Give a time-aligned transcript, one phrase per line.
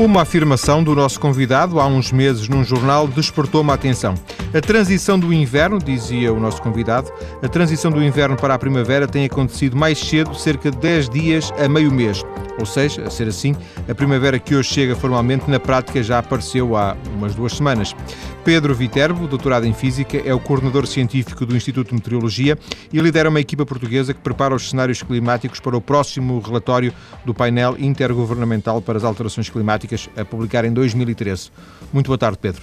[0.00, 4.14] Uma afirmação do nosso convidado há uns meses num jornal despertou-me a atenção.
[4.52, 7.08] A transição do inverno, dizia o nosso convidado,
[7.40, 11.52] a transição do inverno para a primavera tem acontecido mais cedo, cerca de 10 dias
[11.56, 12.24] a meio mês.
[12.58, 13.54] Ou seja, a ser assim,
[13.88, 17.94] a primavera que hoje chega formalmente, na prática já apareceu há umas duas semanas.
[18.44, 22.58] Pedro Viterbo, doutorado em Física, é o coordenador científico do Instituto de Meteorologia
[22.92, 26.92] e lidera uma equipa portuguesa que prepara os cenários climáticos para o próximo relatório
[27.24, 31.52] do painel intergovernamental para as alterações climáticas a publicar em 2013.
[31.92, 32.62] Muito boa tarde, Pedro.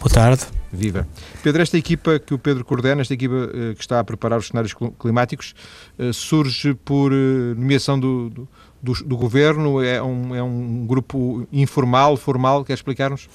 [0.00, 0.46] Boa tarde.
[0.72, 1.06] Viva.
[1.42, 4.46] Pedro, esta equipa que o Pedro coordena, esta equipa eh, que está a preparar os
[4.46, 5.54] cenários climáticos,
[5.98, 8.48] eh, surge por eh, nomeação do, do
[8.82, 9.82] do, do, governo?
[9.82, 12.64] É um, é um grupo informal, formal?
[12.64, 13.28] Quer explicar-nos?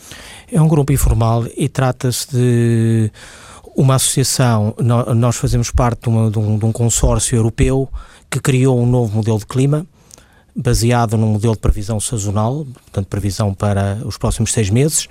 [0.52, 3.12] É um grupo informal e trata-se de
[3.76, 4.76] uma associação.
[5.16, 7.88] Nós fazemos parte de, uma, de, um, de um consórcio europeu
[8.28, 9.86] que criou um novo modelo de clima
[10.56, 15.08] baseado num modelo de previsão sazonal, portanto, previsão para os próximos seis meses.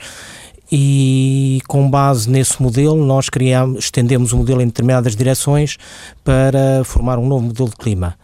[0.77, 5.77] E com base nesse modelo, nós criamos, estendemos o modelo em determinadas direções
[6.25, 8.17] para formar um novo modelo de clima.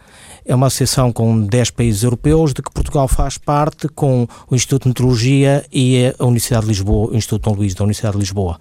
[0.43, 4.83] É uma associação com 10 países europeus, de que Portugal faz parte, com o Instituto
[4.83, 8.59] de Meteorologia e a Universidade de Lisboa, o Instituto Dom Luís da Universidade de Lisboa.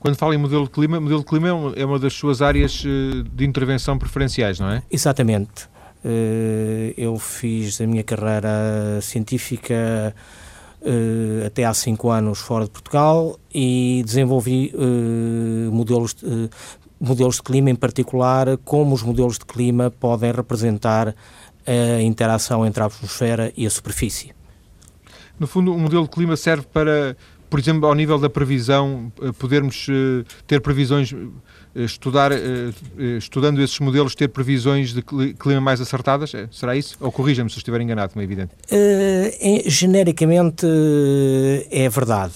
[0.00, 2.82] Quando fala em modelo de clima, modelo de clima é uma é das suas áreas
[2.84, 4.82] eh, de intervenção preferenciais, não é?
[4.90, 5.68] Exatamente.
[6.04, 10.12] Eh, eu fiz a minha carreira científica
[10.84, 14.72] eh, até há cinco anos fora de Portugal e desenvolvi
[15.70, 16.16] modelos
[17.00, 21.12] modelos de clima, em particular, como os modelos de clima podem representar
[21.66, 24.32] a interação entre a atmosfera e a superfície.
[25.38, 27.16] No fundo, o modelo de clima serve para,
[27.50, 31.16] por exemplo, ao nível da previsão, eh, podermos eh, ter previsões, eh,
[31.74, 32.32] estudar,
[33.18, 36.32] estudando esses modelos, ter previsões de clima mais acertadas?
[36.50, 36.96] Será isso?
[37.00, 38.52] Ou corrija-me se estiver enganado, como é evidente.
[38.70, 40.66] Uh, genericamente,
[41.70, 42.34] é verdade.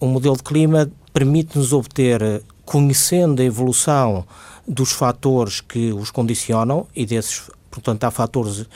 [0.00, 4.26] O modelo de clima permite-nos obter conhecendo a evolução
[4.68, 8.66] dos fatores que os condicionam, e desses, portanto, há fatores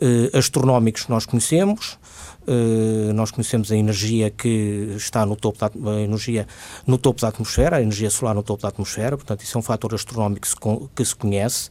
[0.00, 1.98] eh, astronómicos que nós conhecemos,
[2.44, 6.44] Uh, nós conhecemos a energia que está no topo da, energia
[6.84, 9.62] no topo da atmosfera, a energia solar no topo da atmosfera, portanto isso é um
[9.62, 10.56] fator astronómico que se,
[10.92, 11.70] que se conhece.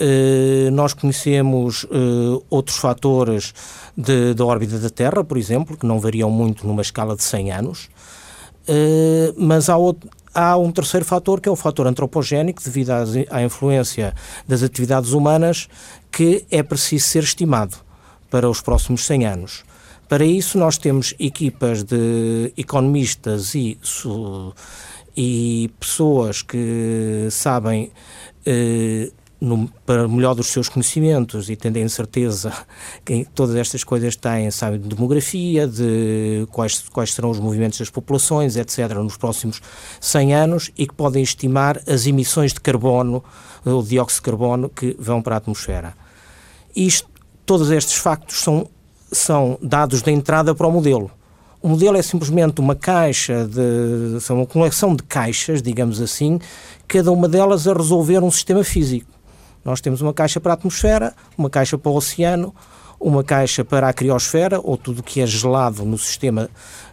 [0.00, 3.52] Uh, nós conhecemos uh, outros fatores
[3.96, 7.88] da órbita da Terra, por exemplo, que não variam muito numa escala de 100 anos,
[9.36, 12.90] mas há, outro, há um terceiro fator, que é o fator antropogénico, devido
[13.30, 14.12] à, influência
[14.46, 15.68] das atividades humanas,
[16.16, 17.76] que é preciso ser estimado
[18.30, 19.64] para os próximos 100 anos.
[20.08, 23.78] Para isso, nós temos equipas de economistas e,
[25.14, 27.92] e pessoas que sabem
[28.46, 32.50] eh, no, para melhor dos seus conhecimentos e tendo em certeza
[33.04, 37.90] que todas estas coisas têm, sabe, de demografia, de quais, quais serão os movimentos das
[37.90, 39.60] populações, etc., nos próximos
[40.00, 43.22] 100 anos e que podem estimar as emissões de carbono,
[43.66, 46.05] o dióxido de carbono, que vão para a atmosfera.
[46.76, 47.08] Isto,
[47.46, 48.68] todos estes factos são,
[49.10, 51.10] são dados de entrada para o modelo.
[51.62, 54.20] O modelo é simplesmente uma caixa de.
[54.20, 56.38] são uma coleção de caixas, digamos assim,
[56.86, 59.10] cada uma delas a resolver um sistema físico.
[59.64, 62.54] Nós temos uma caixa para a atmosfera, uma caixa para o oceano,
[63.00, 66.48] uma caixa para a criosfera, ou tudo que é gelado no sistema,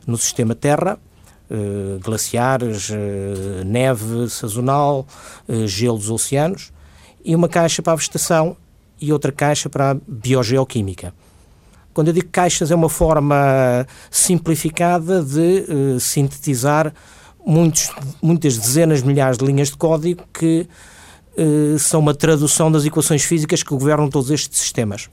[0.08, 0.98] no sistema Terra,
[1.52, 5.06] eh, glaciares, eh, neve sazonal,
[5.48, 6.72] eh, gelo dos oceanos,
[7.24, 8.58] e uma caixa para a vegetação
[9.04, 11.14] e outra caixa para a biogeoquímica.
[11.94, 16.94] Quando eu digo caixas, é uma forma simplificada de eh, sintetizar
[17.46, 17.92] muitos,
[18.22, 20.68] muitas dezenas de milhares de linhas de código que
[21.38, 25.10] eh, são uma tradução das equações físicas que governam todos estes sistemas.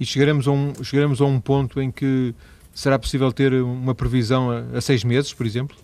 [0.00, 2.34] E chegaremos a um, chegaremos a um ponto em que
[2.74, 5.76] será possível ter uma previsão a, a seis meses, por exemplo?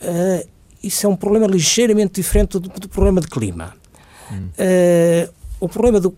[0.00, 0.48] Uh,
[0.82, 3.74] isso é um problema ligeiramente diferente do, do problema de clima.
[4.32, 6.14] Uh, o problema do.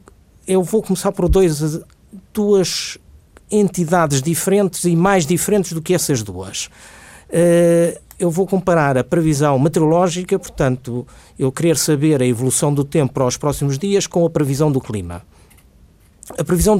[0.46, 1.80] Eu vou começar por dois,
[2.32, 2.98] duas
[3.50, 6.66] entidades diferentes e mais diferentes do que essas duas.
[7.28, 11.06] Uh, eu vou comparar a previsão meteorológica, portanto,
[11.38, 14.80] eu querer saber a evolução do tempo para os próximos dias com a previsão do
[14.80, 15.22] clima.
[16.38, 16.78] A previsão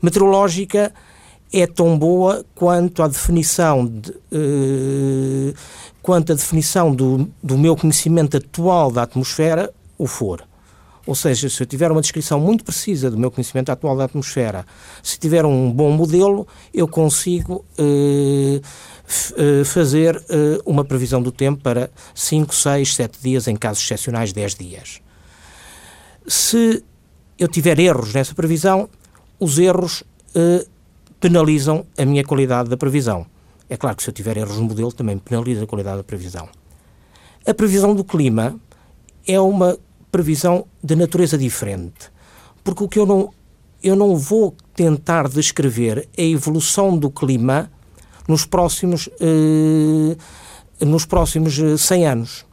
[0.00, 0.92] meteorológica
[1.52, 5.54] é tão boa quanto a definição de, uh,
[6.00, 9.72] quanto a definição do, do meu conhecimento atual da atmosfera
[10.02, 10.44] o for.
[11.06, 14.64] Ou seja, se eu tiver uma descrição muito precisa do meu conhecimento atual da atmosfera,
[15.02, 21.60] se tiver um bom modelo, eu consigo uh, uh, fazer uh, uma previsão do tempo
[21.60, 25.00] para 5, 6, 7 dias, em casos excepcionais, 10 dias.
[26.26, 26.84] Se
[27.36, 28.88] eu tiver erros nessa previsão,
[29.40, 30.04] os erros
[31.20, 33.26] penalizam a minha qualidade da previsão.
[33.68, 36.48] É claro que se eu tiver erros no modelo, também penaliza a qualidade da previsão.
[37.44, 38.58] A previsão do clima
[39.26, 39.76] é uma
[40.12, 42.12] previsão de natureza diferente,
[42.62, 43.30] porque o que eu não,
[43.82, 47.70] eu não vou tentar descrever a evolução do clima
[48.28, 50.16] nos próximos, eh,
[50.84, 52.44] nos próximos 100 eh, anos.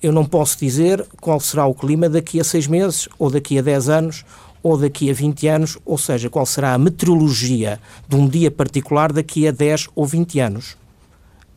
[0.00, 3.62] Eu não posso dizer qual será o clima daqui a seis meses, ou daqui a
[3.62, 4.24] 10 anos,
[4.62, 9.12] ou daqui a 20 anos, ou seja, qual será a meteorologia de um dia particular
[9.12, 10.76] daqui a 10 ou 20 anos.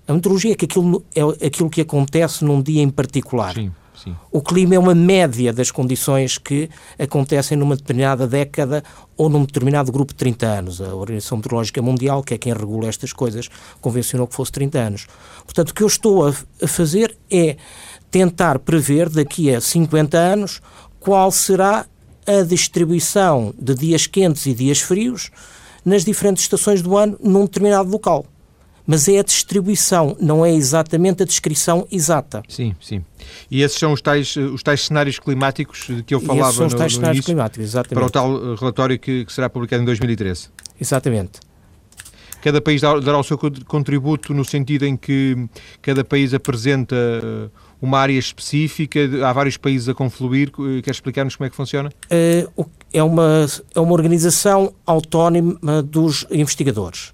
[0.07, 3.53] A meteorologia é, que aquilo, é aquilo que acontece num dia em particular.
[3.53, 4.15] Sim, sim.
[4.31, 8.83] O clima é uma média das condições que acontecem numa determinada década
[9.17, 10.81] ou num determinado grupo de 30 anos.
[10.81, 13.49] A Organização Meteorológica Mundial, que é quem regula estas coisas,
[13.79, 15.07] convencionou que fosse 30 anos.
[15.43, 17.57] Portanto, o que eu estou a, a fazer é
[18.09, 20.61] tentar prever daqui a 50 anos
[20.99, 21.85] qual será
[22.27, 25.31] a distribuição de dias quentes e dias frios
[25.83, 28.25] nas diferentes estações do ano num determinado local.
[28.85, 32.41] Mas é a distribuição, não é exatamente a descrição exata.
[32.47, 33.03] Sim, sim.
[33.49, 36.67] E esses são os tais, os tais cenários climáticos de que eu falava esses são
[36.67, 37.93] os tais no, cenários início, climáticos, exatamente.
[37.93, 40.49] para o tal relatório que, que será publicado em 2013.
[40.79, 41.39] Exatamente.
[42.41, 45.47] Cada país dará o seu contributo no sentido em que
[45.79, 46.95] cada país apresenta
[47.79, 50.51] uma área específica, há vários países a confluir.
[50.83, 51.91] Quer explicar-nos como é que funciona?
[52.09, 53.45] É uma,
[53.75, 57.13] é uma organização autónoma dos investigadores.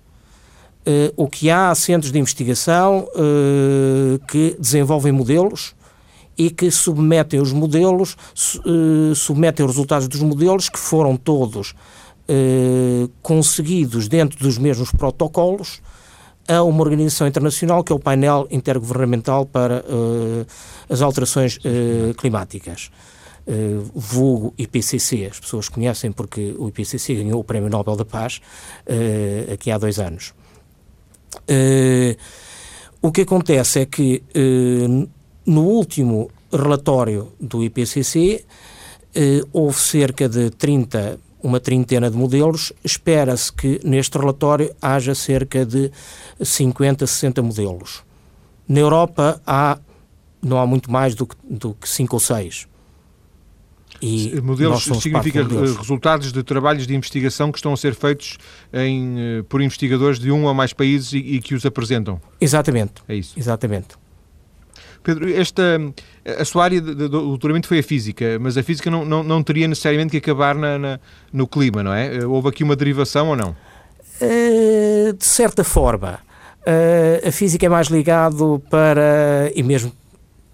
[0.90, 5.76] É, o que há centros de investigação é, que desenvolvem modelos
[6.38, 8.16] e que submetem os modelos,
[9.16, 11.74] submetem os resultados dos modelos que foram todos
[13.24, 15.82] conseguidos dentro dos mesmos protocolos
[16.48, 20.46] a uma organização internacional que é o painel intergovernamental para uh,
[20.90, 22.90] as alterações uh, climáticas.
[23.46, 28.42] Uh, vulgo IPCC, as pessoas conhecem porque o IPCC ganhou o Prémio Nobel da Paz
[28.86, 30.34] uh, aqui há dois anos.
[33.02, 34.24] O que acontece é que
[35.46, 38.46] no último relatório do IPCC
[39.52, 42.74] houve cerca de 30 uma trintena de modelos.
[42.84, 45.92] Espera-se que neste relatório haja cerca de
[46.42, 48.04] 50, 60 modelos.
[48.68, 49.80] Na Europa há,
[50.42, 52.68] não há muito mais do que, do que 5 ou 6.
[54.02, 58.38] E modelos significa resultados de trabalhos de investigação que estão a ser feitos
[58.72, 62.22] em, eh, por investigadores de um ou mais países e, e que os apresentam.
[62.40, 62.94] Exatamente.
[63.08, 63.34] É isso.
[63.38, 63.96] Exatamente.
[65.04, 65.80] Pedro, esta,
[66.38, 69.68] a sua área de, doutoramento foi a física, mas a física não, não, não teria
[69.68, 71.00] necessariamente que acabar na, na,
[71.32, 72.26] no clima, não é?
[72.26, 73.56] Houve aqui uma derivação ou não?
[74.22, 76.20] Uh, de certa forma.
[76.62, 79.94] Uh, a física é mais ligado para, e mesmo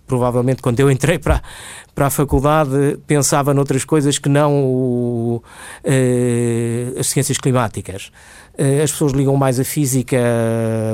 [0.06, 1.42] provavelmente quando eu entrei para,
[1.96, 5.44] para a faculdade pensava noutras coisas que não o,
[5.84, 8.12] uh, as ciências climáticas.
[8.58, 10.18] Uh, as pessoas ligam mais a física,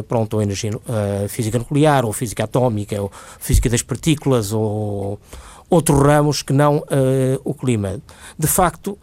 [0.07, 0.71] pronto, ou energia,
[1.25, 5.19] a física nuclear, ou física atómica, ou física das partículas, ou
[5.69, 6.83] outros ramos que não
[7.43, 7.99] o clima.
[8.37, 8.97] De facto,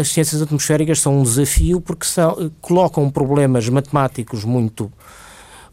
[0.00, 4.92] as ciências atmosféricas são um desafio porque são, colocam problemas matemáticos muito,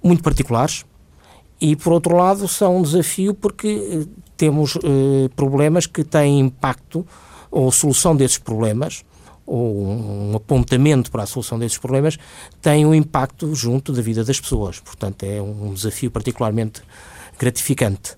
[0.02, 0.86] muito particulares,
[1.60, 4.06] e, por outro lado, são um desafio porque eh,
[4.36, 7.06] temos eh, problemas que têm impacto,
[7.50, 9.04] ou solução desses problemas,
[9.46, 12.18] ou um apontamento para a solução desses problemas,
[12.62, 14.80] tem um impacto junto da vida das pessoas.
[14.80, 16.82] Portanto, é um desafio particularmente
[17.40, 18.16] gratificante.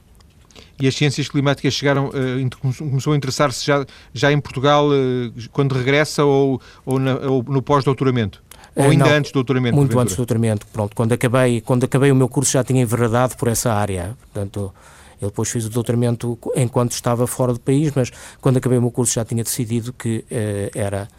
[0.82, 5.74] E as ciências climáticas chegaram, uh, começou a interessar-se já, já em Portugal uh, quando
[5.74, 8.42] regressa ou, ou, na, ou no pós-doutoramento?
[8.80, 9.76] Ou ainda Não, antes do doutoramento?
[9.76, 10.66] Muito antes do doutoramento.
[10.72, 14.16] Pronto, quando acabei, quando acabei o meu curso já tinha enveredado por essa área.
[14.22, 14.74] Portanto,
[15.22, 18.10] eu depois fiz o doutoramento enquanto estava fora do país, mas
[18.40, 21.10] quando acabei o meu curso já tinha decidido que uh, era,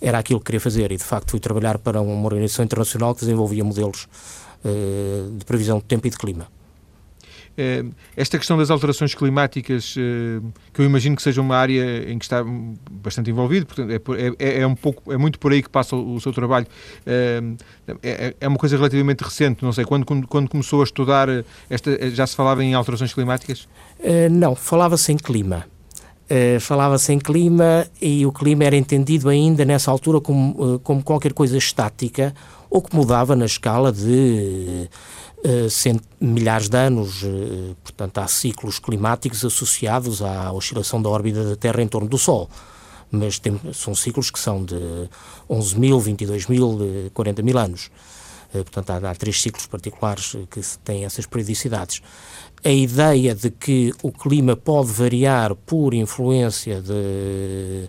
[0.00, 3.20] era aquilo que queria fazer e, de facto, fui trabalhar para uma organização internacional que
[3.20, 4.08] desenvolvia modelos
[4.64, 6.48] uh, de previsão de tempo e de clima.
[7.56, 7.84] Eh,
[8.16, 10.40] esta questão das alterações climáticas, eh,
[10.72, 12.44] que eu imagino que seja uma área em que está
[12.90, 16.20] bastante envolvido, portanto, é, é, é um pouco, é muito por aí que passa o,
[16.20, 16.66] seu trabalho.
[17.06, 17.42] Eh,
[18.02, 21.28] é, é, uma coisa relativamente recente, não sei, quando, quando começou a estudar,
[21.70, 23.68] esta, já se falava em alterações climáticas?
[24.30, 25.66] não, falava-se em clima.
[26.24, 31.02] Uh, falava-se em clima e o clima era entendido ainda nessa altura como, uh, como
[31.02, 32.34] qualquer coisa estática
[32.70, 34.88] ou que mudava na escala de
[35.70, 37.22] cent, milhares de anos.
[37.22, 42.18] Uh, portanto, há ciclos climáticos associados à oscilação da órbita da Terra em torno do
[42.18, 42.48] Sol.
[43.10, 45.08] Mas tem, são ciclos que são de
[45.48, 46.78] 11 mil, 22 mil,
[47.12, 47.90] 40 mil anos.
[48.50, 52.02] Portanto, há, há, três ciclos particulares que têm essas periodicidades.
[52.64, 57.88] A ideia de que o clima pode variar por influência de,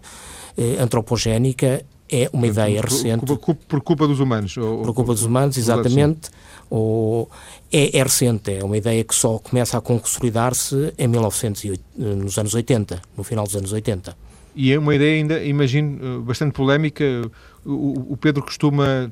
[0.80, 3.26] antropogénica é uma ideia por, recente.
[3.26, 4.56] Por, por, culpa dos humanos.
[4.58, 6.30] Ou, por culpa dos humanos, exatamente.
[6.70, 7.30] Ou,
[7.72, 12.54] é, é, recente, é uma ideia que só começa a consolidar-se em 1908, nos anos
[12.54, 14.16] 80, no final dos anos 80.
[14.56, 17.04] E é uma ideia ainda, imagino, bastante polémica.
[17.66, 19.12] O, o Pedro costuma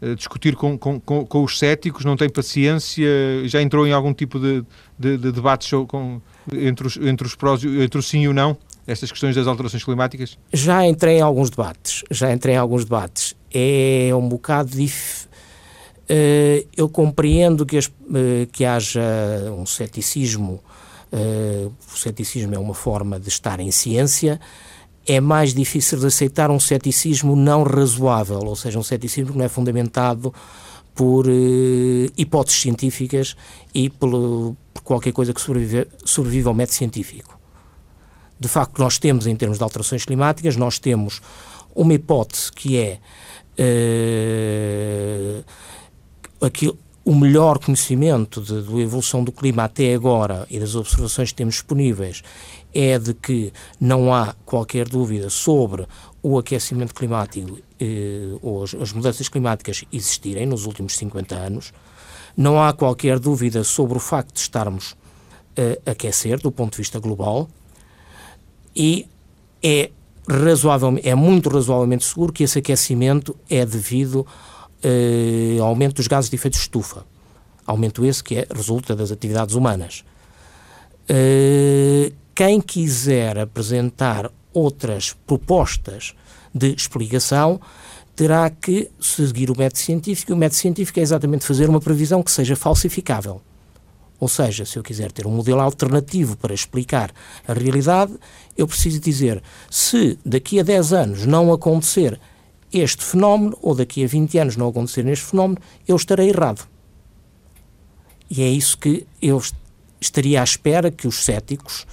[0.00, 3.06] eh, discutir com, com, com, os céticos, não tem paciência,
[3.44, 4.64] já entrou em algum tipo de,
[4.98, 6.20] de, de debates com,
[6.52, 8.56] entre, os, entre os prós, entre o sim e o não?
[8.88, 10.38] estas questões das alterações climáticas?
[10.50, 13.36] Já entrei em alguns debates, já entrei em alguns debates.
[13.52, 15.27] É um bocado difícil.
[16.10, 19.02] Uh, eu compreendo que, as, uh, que haja
[19.56, 20.60] um ceticismo.
[21.12, 24.40] Uh, o ceticismo é uma forma de estar em ciência.
[25.06, 29.44] É mais difícil de aceitar um ceticismo não razoável, ou seja, um ceticismo que não
[29.44, 30.32] é fundamentado
[30.94, 31.26] por
[32.16, 33.36] hipóteses científicas
[33.72, 37.38] e por, por qualquer coisa que sobrevive, sobrevive ao método científico
[38.38, 41.20] de facto nós temos em termos de alterações climáticas, nós temos
[41.74, 42.98] uma hipótese que é
[43.58, 45.44] uh,
[46.40, 51.54] aquilo, o melhor conhecimento da evolução do clima até agora e das observações que temos
[51.54, 52.22] disponíveis
[52.74, 55.86] é de que não há qualquer dúvida sobre
[56.22, 61.72] o aquecimento climático eh, ou as, as, mudanças climáticas existirem nos últimos 50 anos.
[62.36, 64.94] Não há qualquer dúvida sobre o facto de estarmos
[65.56, 67.48] eh, a aquecer do ponto de vista global
[68.76, 69.08] e
[69.62, 69.90] é
[70.28, 74.26] razoavelmente, é muito razoavelmente seguro que esse aquecimento é devido
[74.82, 77.04] eh, aumento dos gases de efeito de estufa.
[77.66, 80.04] Aumento esse que é, resulta das atividades humanas.
[81.08, 86.14] Eh, quem quiser apresentar outras propostas
[86.54, 87.60] de explicação
[88.14, 90.32] terá que seguir o método científico.
[90.32, 93.40] O método científico é exatamente fazer uma previsão que seja falsificável.
[94.20, 97.12] Ou seja, se eu quiser ter um modelo alternativo para explicar
[97.46, 98.12] a realidade,
[98.56, 102.18] eu preciso dizer se daqui a 10 anos não acontecer
[102.72, 106.66] este fenómeno, ou daqui a 20 anos não acontecer este fenómeno, eu estarei errado.
[108.30, 109.42] E é isso que eu
[110.00, 111.86] estaria à espera que os céticos,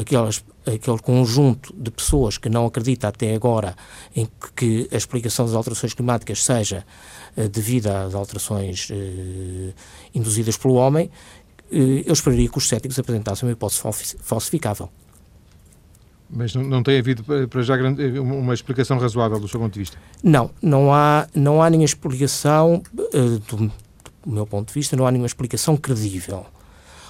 [0.00, 3.76] aquelas, aquele conjunto de pessoas que não acredita até agora
[4.16, 6.84] em que a explicação das alterações climáticas seja
[7.36, 9.74] uh, devido às alterações uh,
[10.14, 11.10] induzidas pelo homem,
[11.72, 13.80] eh, eu esperaria que os céticos apresentassem uma hipótese
[14.20, 14.90] falsificável.
[16.32, 17.74] Mas não, não tem havido, para já,
[18.20, 19.98] uma explicação razoável do seu ponto de vista?
[20.22, 23.72] Não, não há, não há nenhuma explicação, uh, do, do,
[24.26, 26.46] meu ponto de vista, não há nenhuma explicação credível.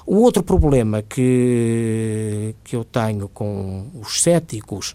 [0.06, 4.94] O outro problema que, que eu tenho com os céticos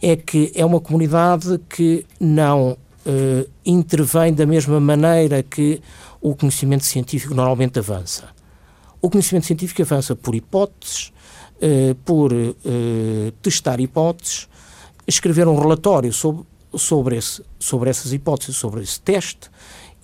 [0.00, 2.72] é que é uma comunidade que não
[3.06, 5.80] uh, intervém da mesma maneira que
[6.20, 8.28] o conhecimento científico normalmente avança.
[9.00, 11.11] O conhecimento científico avança por hipóteses,
[11.64, 14.48] eh, por eh, testar hipóteses,
[15.06, 19.48] escrever um relatório sobre, sobre, esse, sobre essas hipóteses, sobre esse teste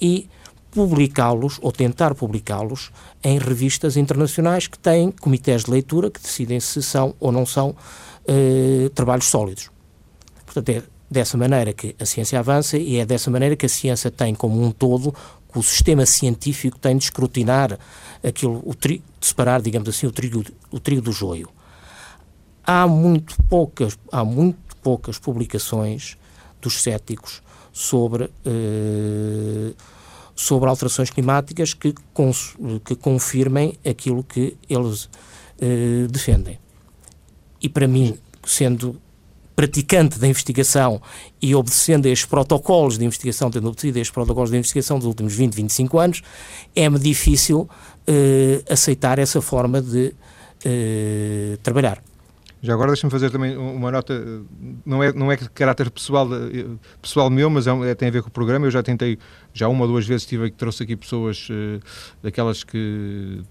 [0.01, 0.29] e
[0.71, 2.93] publicá-los ou tentar publicá-los
[3.25, 7.75] em revistas internacionais que têm comitês de leitura que decidem se são ou não são
[8.29, 9.69] eh, trabalhos sólidos.
[10.47, 14.13] Portanto, é dessa maneira que a ciência avança e é dessa maneira que a ciência
[14.13, 15.13] tem como um todo
[15.51, 17.79] que o sistema científico tem de escrutinar
[18.23, 21.49] aquilo, o tri, de separar, digamos assim, o trigo, o trigo do joio.
[22.65, 26.17] Há muito poucas, há muito poucas publicações
[26.61, 29.73] dos céticos sobre, eh,
[30.35, 35.09] sobre alterações climáticas que, cons, que confirmem aquilo que eles
[35.61, 36.59] eh, defendem.
[37.61, 39.01] E para mim, sendo
[39.59, 41.03] praticante da investigação
[41.43, 45.07] e obedecendo a estes protocolos de investigação, tendo obedecido a estes protocolos de investigação dos
[45.09, 46.23] últimos 20, 25 anos,
[46.77, 50.15] é-me difícil uh, aceitar essa forma de
[51.63, 52.03] trabalhar.
[52.61, 54.43] Já agora deixa-me fazer também uma nota,
[54.85, 56.29] não é, não é de caráter pessoal,
[57.01, 58.67] pessoal meu, mas é, é, tem a ver com o programa.
[58.67, 59.17] Eu já tentei,
[59.53, 61.81] já uma ou duas vezes tive, trouxe aqui pessoas uh,
[62.21, 63.43] daquelas que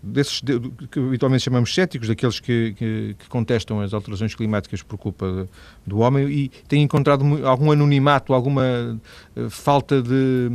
[0.00, 0.58] desses de,
[0.90, 5.48] que habitualmente chamamos céticos, daqueles que, que, que, contestam as alterações climáticas por culpa
[5.86, 9.00] do homem e têm encontrado algum anonimato, alguma
[9.48, 10.50] falta de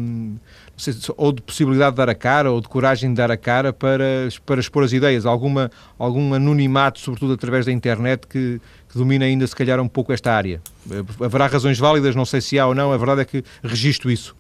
[1.16, 4.30] ou de possibilidade de dar a cara ou de coragem de dar a cara para,
[4.46, 9.46] para expor as ideias, alguma, algum anonimato, sobretudo através da internet, que, que domina ainda
[9.48, 10.62] se calhar um pouco esta área.
[10.92, 14.12] Eh, haverá razões válidas, não sei se há ou não, a verdade é que registro
[14.12, 14.36] isso.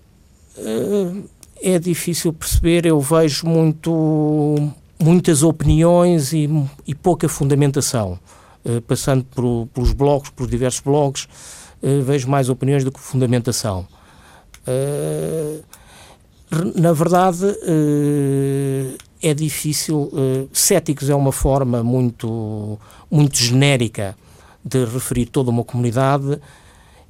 [0.57, 6.49] Eh, é difícil perceber, eu vejo muito muitas opiniões e,
[6.85, 8.19] e pouca fundamentação.
[8.65, 11.23] Uh, passando por, pelos blogs, por diversos blogs,
[11.81, 13.87] uh, vejo mais opiniões do que fundamentação.
[14.67, 15.63] Uh,
[16.75, 17.45] na verdade,
[19.21, 20.11] é difícil.
[20.53, 22.79] céticos é uma forma muito,
[23.11, 24.15] muito genérica
[24.63, 26.39] de referir toda uma comunidade.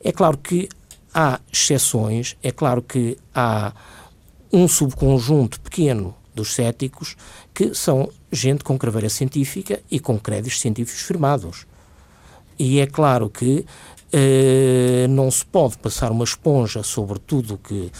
[0.03, 0.69] É claro que
[1.13, 3.73] há exceções, é claro que há
[4.51, 7.15] um subconjunto pequeno dos céticos
[7.53, 11.65] que são gente com craveira científica e com créditos científicos firmados.
[12.59, 13.65] E é claro que
[14.11, 17.91] eh, não se pode passar uma esponja sobre tudo que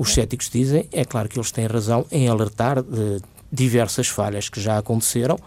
[0.00, 0.88] os céticos dizem.
[0.90, 3.20] É claro que eles têm razão em alertar de
[3.52, 5.38] diversas falhas que já aconteceram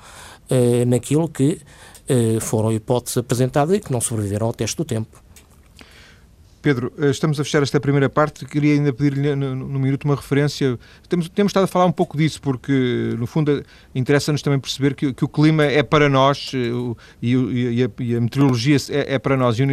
[0.48, 1.60] eh, naquilo que
[2.08, 5.23] eh, foram hipóteses apresentadas e que não sobreviveram ao teste do tempo.
[6.64, 8.46] Pedro, eh, estamos a fechar esta primeira parte.
[8.46, 10.80] Queria ainda pedir-lhe no, no, minuto uma referência.
[11.10, 13.62] Temos, temos estado a falar um pouco disso, porque, no fundo,
[13.94, 18.16] interessa-nos também perceber que, que, o clima é para nós eh, e, e, a, e
[18.16, 19.60] a, meteorologia é, é, para nós.
[19.60, 19.64] E,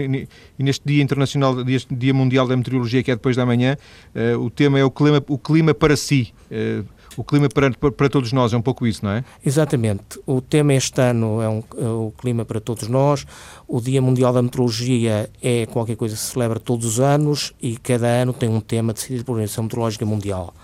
[0.58, 3.76] e, neste Dia Internacional, este Dia Mundial da Meteorologia, que é depois da manhã,
[4.12, 6.34] uh, o tema é o clima, o clima para si.
[6.50, 6.84] Uh,
[7.20, 9.22] o clima para, para, todos nós, é um pouco isso, não é?
[9.44, 10.18] Exatamente.
[10.24, 13.26] O tema este ano é, um, é, o clima para todos nós.
[13.68, 17.76] O Dia Mundial da Meteorologia é qualquer coisa que se celebra todos os anos e
[17.76, 20.54] cada ano tem um tema decidido pela Organização Meteorológica Mundial.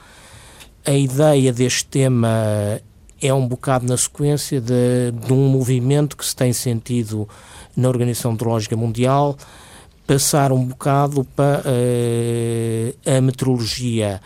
[0.86, 2.80] A ideia deste tema
[3.20, 7.28] é um bocado na sequência de, de um movimento que se tem sentido
[7.76, 9.36] na Organização Meteorológica Mundial,
[10.06, 14.22] passar um bocado para uh, a meteorologia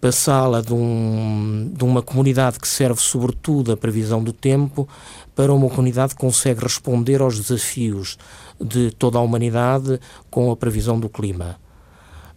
[0.00, 4.88] passá-la de, um, de uma comunidade que serve sobretudo a previsão do tempo
[5.34, 8.16] para uma comunidade que consegue responder aos desafios
[8.60, 10.00] de toda a humanidade
[10.30, 11.56] com a previsão do clima.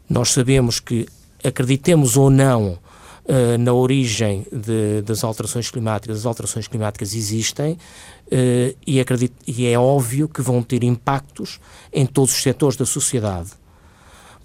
[0.09, 1.07] Nós sabemos que,
[1.43, 2.77] acreditemos ou não
[3.25, 9.65] uh, na origem de, das alterações climáticas, as alterações climáticas existem uh, e, acredito, e
[9.67, 11.59] é óbvio que vão ter impactos
[11.93, 13.51] em todos os setores da sociedade.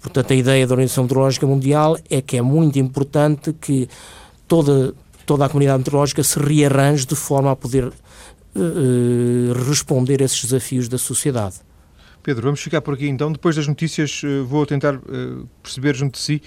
[0.05, 3.89] Portanto, a ideia da Organização Meteorológica Mundial é que é muito importante que
[4.47, 4.93] toda,
[5.25, 10.87] toda a comunidade meteorológica se rearranje de forma a poder uh, responder a esses desafios
[10.87, 11.55] da sociedade.
[12.21, 13.31] Pedro, vamos ficar por aqui então.
[13.31, 14.99] Depois das notícias, vou tentar
[15.61, 16.41] perceber junto de si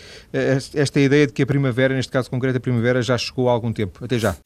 [0.74, 3.72] esta ideia de que a primavera, neste caso concreto, a primavera já chegou há algum
[3.72, 4.04] tempo.
[4.04, 4.36] Até já.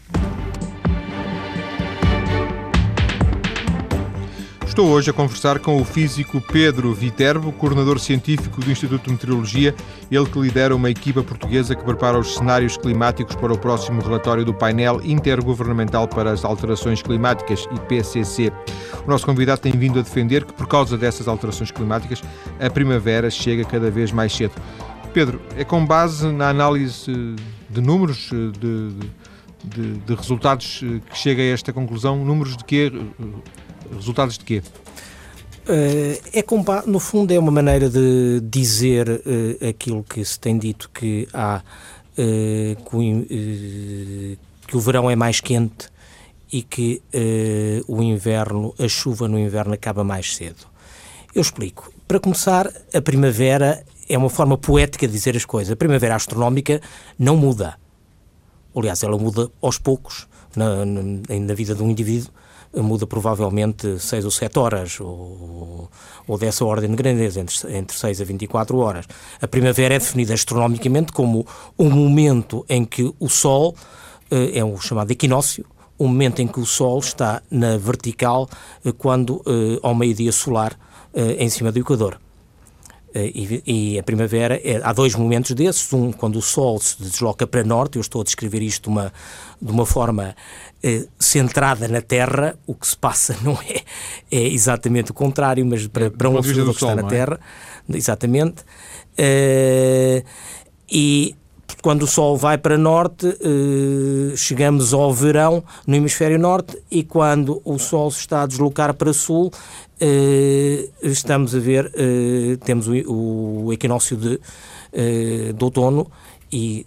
[4.73, 9.75] Estou hoje a conversar com o físico Pedro Viterbo, coordenador científico do Instituto de Meteorologia,
[10.11, 14.47] ele que lidera uma equipa portuguesa que prepara os cenários climáticos para o próximo relatório
[14.47, 18.51] do painel intergovernamental para as alterações climáticas, IPCC.
[19.07, 22.23] O nosso convidado tem vindo a defender que, por causa dessas alterações climáticas,
[22.59, 24.55] a primavera chega cada vez mais cedo.
[25.13, 27.13] Pedro, é com base na análise
[27.69, 28.89] de números, de,
[29.65, 32.25] de, de resultados que chega a esta conclusão?
[32.25, 32.91] Números de quê?
[33.94, 34.62] Resultados de quê?
[35.68, 36.44] Uh, é
[36.87, 41.62] no fundo é uma maneira de dizer uh, aquilo que se tem dito que há
[42.18, 45.88] uh, que, que, o verão é mais quente
[46.52, 47.00] e que
[47.88, 50.66] o inverno, a chuva no inverno acaba mais cedo.
[51.35, 51.90] Eu explico.
[52.07, 55.72] Para começar, a primavera é uma forma poética de dizer as coisas.
[55.72, 56.83] A primavera astronómica
[57.18, 57.78] não muda.
[58.76, 61.02] Aliás, ela muda aos poucos na, na,
[61.40, 62.31] na vida de um indivíduo
[62.81, 65.91] muda provavelmente 6 ou 7 horas, ou,
[66.27, 69.07] ou dessa ordem de grandeza, entre, entre 6 a 24 horas.
[69.41, 71.47] A primavera é definida astronomicamente como
[71.79, 73.75] um momento em que o Sol,
[74.31, 75.67] eh, é o chamado equinócio,
[75.99, 78.49] o momento em que o Sol está na vertical
[78.85, 80.79] eh, quando eh, ao meio-dia solar
[81.15, 82.19] em cima do Equador.
[83.14, 87.46] E, e, a primavera, é, há dois momentos desses, um quando o Sol se desloca
[87.46, 89.12] para norte, eu estou a descrever isto de uma,
[89.61, 90.35] de uma forma
[90.83, 93.83] eh, centrada na Terra, o que se passa não é,
[94.31, 97.11] é exatamente o contrário, mas para, para um observador que está na é?
[97.11, 97.40] Terra,
[97.88, 98.64] exatamente.
[99.16, 100.25] Eh,
[100.90, 101.37] e
[101.81, 107.63] quando o Sol vai para norte, eh, chegamos ao verão no hemisfério norte e quando
[107.65, 109.51] o Sol se está a deslocar para sul,
[110.01, 114.41] eh, estamos a ver, eh, temos o, o equinócio de,
[115.55, 116.11] de outono
[116.53, 116.87] e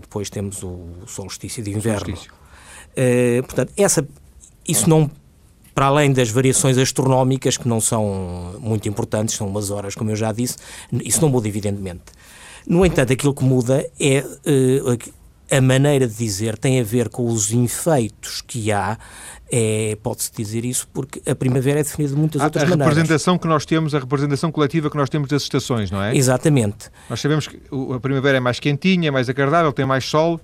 [0.00, 2.16] depois temos o solstício de inverno.
[2.16, 2.32] Solstício.
[3.46, 4.06] Portanto, essa,
[4.66, 5.10] isso não,
[5.74, 10.16] para além das variações astronómicas, que não são muito importantes, são umas horas, como eu
[10.16, 10.56] já disse,
[10.92, 12.02] isso não muda, evidentemente.
[12.68, 14.98] No entanto, aquilo que muda é uh,
[15.50, 18.98] a maneira de dizer tem a ver com os efeitos que há
[19.50, 22.86] é, pode-se dizer isso porque a primavera é definida de muitas outras a maneiras.
[22.86, 26.14] A representação que nós temos, a representação coletiva que nós temos das estações, não é?
[26.14, 26.90] Exatamente.
[27.08, 27.58] Nós sabemos que
[27.94, 30.38] a primavera é mais quentinha, é mais agradável, tem mais sol,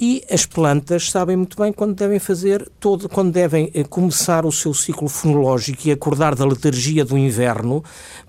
[0.00, 4.52] e as plantas sabem muito bem quando devem fazer todo, quando devem eh, começar o
[4.52, 7.82] seu ciclo fonológico e acordar da letargia do inverno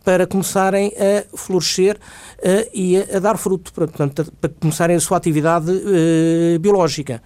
[0.03, 5.17] para começarem a florescer uh, e a, a, dar fruto, portanto, para começarem a sua
[5.17, 7.21] atividade uh, biológica.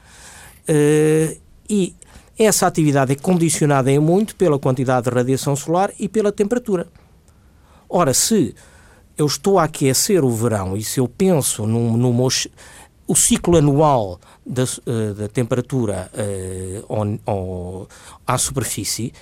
[0.68, 1.96] Uh, e
[2.38, 6.88] essa atividade é condicionada em muito pela quantidade de radiação solar e pela temperatura.
[7.88, 8.54] Ora, se
[9.18, 12.12] eu estou a aquecer o verão e se eu penso num, num
[13.08, 17.88] o ciclo anual da, uh, da temperatura uh,
[18.26, 19.14] à superfície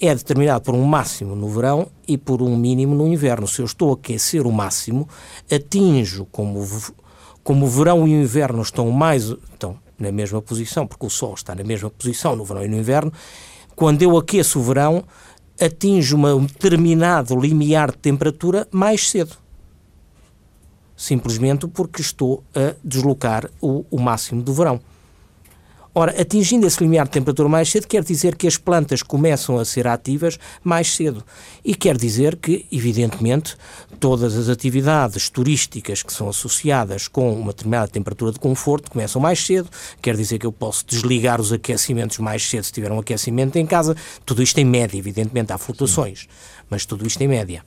[0.00, 3.46] é determinado por um máximo no verão e por um mínimo no inverno.
[3.46, 5.06] Se eu estou a aquecer o máximo,
[5.52, 6.66] atinjo, como,
[7.44, 11.34] como o verão e o inverno estão mais estão na mesma posição, porque o Sol
[11.34, 13.12] está na mesma posição no verão e no inverno,
[13.76, 15.04] quando eu aqueço o verão,
[15.60, 19.36] atinjo um determinado limiar de temperatura mais cedo
[21.00, 24.78] simplesmente porque estou a deslocar o, o máximo do verão.
[25.94, 29.64] Ora, atingindo esse limiar de temperatura mais cedo, quer dizer que as plantas começam a
[29.64, 31.24] ser ativas mais cedo.
[31.64, 33.56] E quer dizer que, evidentemente,
[33.98, 39.44] todas as atividades turísticas que são associadas com uma determinada temperatura de conforto começam mais
[39.44, 39.68] cedo.
[40.02, 43.66] Quer dizer que eu posso desligar os aquecimentos mais cedo se tiver um aquecimento em
[43.66, 43.96] casa.
[44.24, 46.28] Tudo isto em média, evidentemente, há flutuações,
[46.68, 47.64] mas tudo isto em média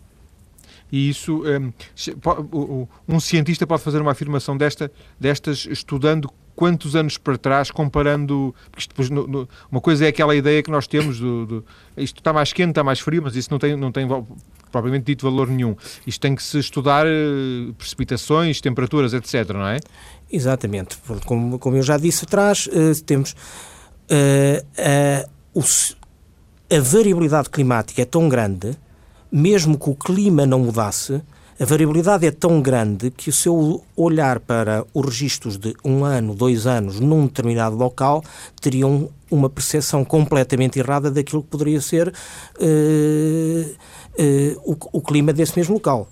[0.93, 7.35] e isso um, um cientista pode fazer uma afirmação desta, destas estudando quantos anos para
[7.35, 8.53] trás, comparando.
[8.69, 11.65] Porque depois, no, no, uma coisa é aquela ideia que nós temos do, do,
[11.97, 14.07] isto está mais quente, está mais frio, mas isso não tem, não tem
[14.71, 15.75] propriamente dito valor nenhum.
[16.05, 19.79] Isto tem que se estudar uh, precipitações, temperaturas, etc., não é?
[20.31, 20.99] Exatamente.
[21.25, 23.31] Como, como eu já disse atrás, uh, temos
[24.11, 28.77] uh, o, a variabilidade climática é tão grande
[29.33, 31.19] mesmo que o clima não mudasse,
[31.59, 36.35] a variabilidade é tão grande que o seu olhar para os registros de um ano,
[36.35, 38.23] dois anos, num determinado local,
[38.61, 42.11] teriam uma percepção completamente errada daquilo que poderia ser uh,
[44.21, 46.07] uh, o, o clima desse mesmo local.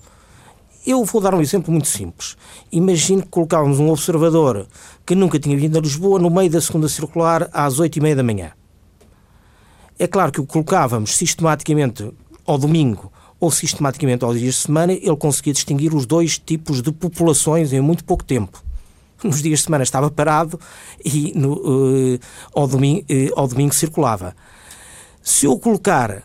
[0.83, 2.35] Eu vou dar um exemplo muito simples.
[2.71, 4.65] Imagine que colocávamos um observador
[5.05, 8.15] que nunca tinha vindo a Lisboa no meio da segunda circular às oito e meia
[8.15, 8.51] da manhã.
[9.99, 12.11] É claro que o colocávamos sistematicamente
[12.45, 16.91] ao domingo ou sistematicamente aos dias de semana, ele conseguia distinguir os dois tipos de
[16.91, 18.63] populações em muito pouco tempo.
[19.23, 20.59] Nos dias de semana estava parado
[21.03, 22.19] e no, uh,
[22.53, 24.35] ao, domingo, uh, ao domingo circulava.
[25.23, 26.23] Se eu colocar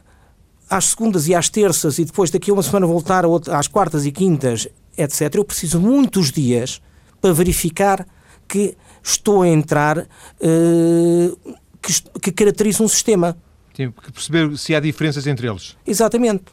[0.68, 4.12] às segundas e às terças e depois daqui a uma semana voltar às quartas e
[4.12, 6.82] quintas, etc., eu preciso muitos dias
[7.20, 8.06] para verificar
[8.46, 13.36] que estou a entrar, uh, que, que caracteriza um sistema.
[13.76, 15.76] Tem que perceber se há diferenças entre eles.
[15.86, 16.44] Exatamente.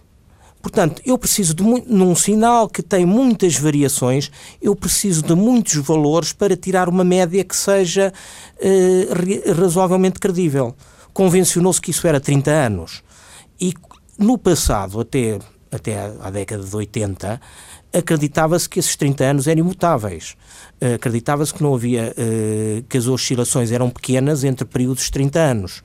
[0.61, 4.29] Portanto, eu preciso de num sinal que tem muitas variações,
[4.61, 8.11] eu preciso de muitos valores para tirar uma média que seja
[8.59, 10.75] uh, razoavelmente credível.
[11.13, 13.03] Convencionou-se que isso era 30 anos.
[13.59, 13.73] E
[14.17, 15.39] no passado, até,
[15.71, 17.39] até à década de 80,
[17.93, 20.35] acreditava-se que esses 30 anos eram imutáveis.
[20.81, 25.39] Uh, acreditava-se que não havia, uh, que as oscilações eram pequenas entre períodos de 30
[25.39, 25.83] anos.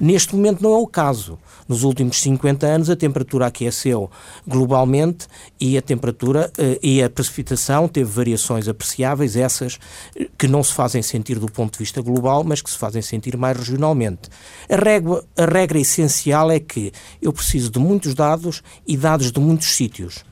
[0.00, 1.38] Neste momento não é o caso.
[1.68, 4.10] Nos últimos 50 anos a temperatura aqueceu
[4.46, 5.26] globalmente
[5.60, 9.78] e a temperatura uh, e a precipitação teve variações apreciáveis, essas
[10.16, 13.00] eh, que não se fazem sentir do ponto de vista global, mas que se fazem
[13.00, 14.28] sentir mais regionalmente.
[14.68, 19.40] A regra, a regra essencial é que eu preciso de muitos dados e dados de
[19.40, 20.24] muitos sítios.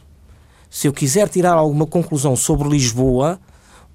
[0.69, 3.41] Se eu quiser tirar alguma conclusão sobre Lisboa,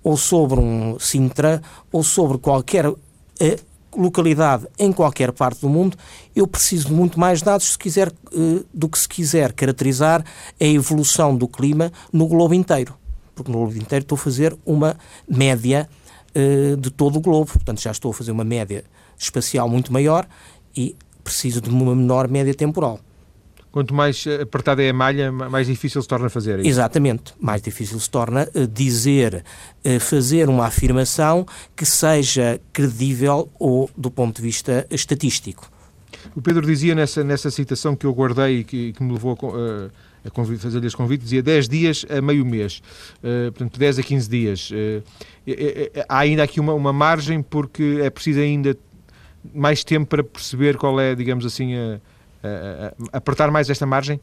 [0.04, 2.98] ou sobre um Sintra, ou sobre qualquer uh,
[3.96, 5.98] localidade em qualquer parte do mundo,
[6.36, 10.24] eu preciso de muito mais dados se quiser, eh, do que se quiser caracterizar
[10.60, 12.96] a evolução do clima no globo inteiro.
[13.34, 15.90] Porque no globo inteiro estou a fazer uma média
[16.34, 18.84] eh, de todo o globo, portanto já estou a fazer uma média
[19.18, 20.28] espacial muito maior
[20.76, 23.00] e preciso de uma menor média temporal.
[23.76, 26.70] Quanto mais apertada é a malha, mais difícil se torna fazer isso.
[26.70, 27.34] Exatamente.
[27.38, 29.44] Mais difícil se torna eh, dizer,
[29.84, 35.70] eh, fazer uma afirmação que seja credível ou do ponto de vista estatístico.
[36.34, 39.90] O Pedro dizia nessa, nessa citação que eu guardei e que, que me levou a,
[40.26, 42.82] a fazer-lhe esse convite, dizia 10 dias a meio mês,
[43.18, 44.72] uh, portanto 10 a 15 dias.
[44.72, 45.04] Uh,
[46.08, 48.78] há ainda aqui uma, uma margem porque é preciso ainda
[49.54, 52.00] mais tempo para perceber qual é, digamos assim, a
[53.12, 54.20] apertar mais esta margem?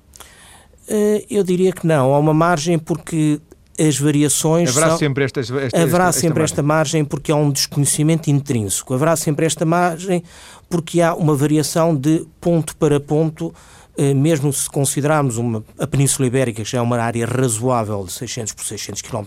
[0.88, 2.14] Eh, eu diria que não.
[2.14, 3.40] Há uma margem porque
[3.78, 4.70] as variações.
[4.70, 4.98] Haverá são...
[4.98, 7.00] sempre, esta, esta, Haverá esta, sempre esta margem.
[7.00, 8.94] margem porque há um desconhecimento intrínseco.
[8.94, 10.22] Haverá sempre esta margem
[10.68, 13.54] porque há uma variação de ponto para ponto,
[13.96, 18.12] eh, mesmo se considerarmos uma, a Península Ibérica, que já é uma área razoável de
[18.12, 19.26] 600 por 600 km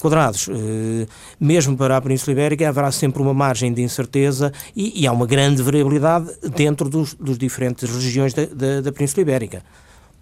[0.00, 0.48] quadrados.
[0.48, 1.06] Eh,
[1.38, 5.26] mesmo para a Península Ibérica haverá sempre uma margem de incerteza e, e há uma
[5.26, 9.62] grande variabilidade dentro dos, dos diferentes regiões da, da, da, Península Ibérica.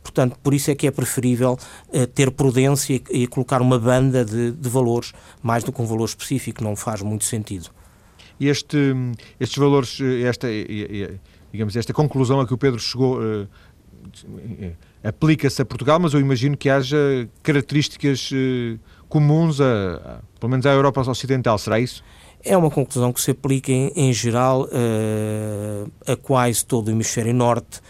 [0.02, 4.24] Portanto, por isso é que é preferível uh, ter prudência e, e, colocar uma banda
[4.24, 5.12] de, de, valores,
[5.42, 7.68] mais do que um valor específico, não faz muito sentido.
[8.40, 8.94] Este,
[9.38, 10.46] estes valores, esta,
[11.52, 13.46] digamos, esta conclusão a que o Pedro chegou, uh,
[15.02, 18.30] aplica-se a Portugal, mas eu imagino que haja características
[19.08, 22.02] comuns, a, a, pelo menos à Europa Ocidental, será isso?
[22.44, 27.34] É uma conclusão que se aplica em, em geral uh, a quase todo o hemisfério
[27.34, 27.80] norte.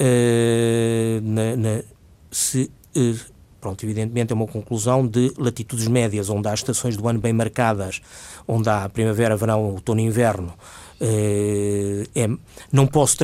[0.00, 1.82] Uh, na, na,
[2.30, 3.18] se, uh,
[3.60, 8.00] pronto, evidentemente é uma conclusão de latitudes médias, onde há estações do ano bem marcadas,
[8.46, 10.54] onde há primavera, verão, outono e inverno.
[11.00, 12.28] É,
[12.72, 13.16] não posso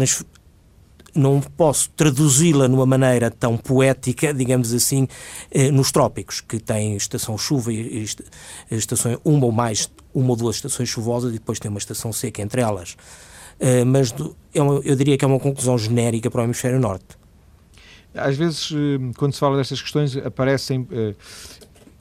[1.15, 5.07] não posso traduzi-la numa maneira tão poética, digamos assim,
[5.51, 8.05] eh, nos trópicos, que tem estação chuva e
[8.71, 12.43] estação, uma ou mais, uma ou duas estações chuvosas e depois tem uma estação seca
[12.43, 12.97] entre elas.
[13.61, 17.17] Eh, mas é eu diria que é uma conclusão genérica para o hemisfério norte.
[18.15, 20.87] Às vezes, eh, quando se fala destas questões, aparecem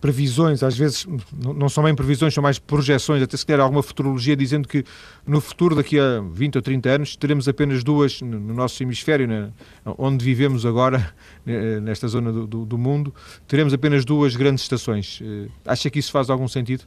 [0.04, 1.08] previsões, às vezes
[1.42, 4.84] não são bem previsões, são mais projeções, até se calhar alguma futurologia dizendo que
[5.26, 9.50] no futuro, daqui a 20 ou 30 anos, teremos apenas duas no nosso hemisfério, né,
[9.98, 11.14] onde vivemos agora,
[11.46, 13.16] né, nesta zona do, do, do, mundo,
[13.48, 15.22] teremos apenas duas grandes estações.
[15.24, 16.84] Eh, acha que isso faz algum sentido?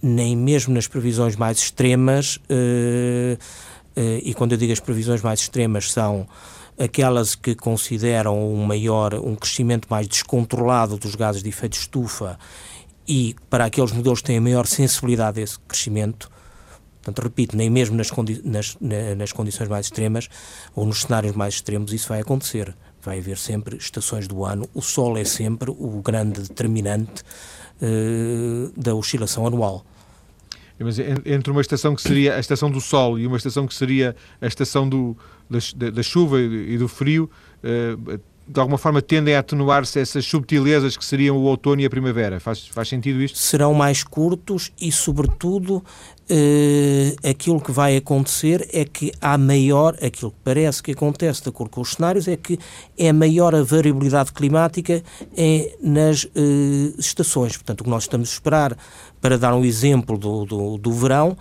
[0.00, 3.36] Nem mesmo nas previsões mais extremas, uh,
[3.96, 6.28] uh, e quando eu digo as previsões mais extremas são
[6.80, 12.38] aquelas que consideram um maior, um crescimento mais descontrolado dos gases de efeito estufa
[13.06, 16.30] e para aqueles modelos que têm a maior sensibilidade a esse crescimento,
[17.02, 20.28] portanto, repito, nem mesmo nas, condi nas, nas condições mais extremas
[20.74, 22.74] ou nos cenários mais extremos isso vai acontecer.
[23.02, 27.22] Vai haver sempre estações do ano, o Sol é sempre o grande determinante
[27.82, 29.84] uh, da oscilação anual.
[30.78, 34.16] Mas entre uma estação que seria a estação do sol e uma estação que seria
[34.40, 35.14] a estação do,
[35.50, 37.28] da, da chuva e do frio,
[37.62, 37.96] eh,
[38.46, 42.40] de alguma forma tendem a atenuar-se essas subtilezas que seriam o outono e a primavera.
[42.40, 43.38] Faz, faz sentido isto?
[43.38, 45.84] Serão mais curtos e, sobretudo,
[46.32, 51.48] eh, aquilo que vai acontecer é que há maior, aquilo que parece que acontece de
[51.48, 52.56] acordo com os cenários, é que
[52.96, 55.02] é maior a variabilidade climática
[55.36, 57.56] é, nas eh, estações.
[57.56, 58.76] Portanto, o que nós estamos a esperar,
[59.20, 61.36] para dar um exemplo do, do, do verão,